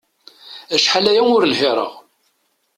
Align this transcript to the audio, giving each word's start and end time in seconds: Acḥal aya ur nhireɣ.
Acḥal 0.75 1.05
aya 1.11 1.21
ur 1.35 1.43
nhireɣ. 1.45 1.93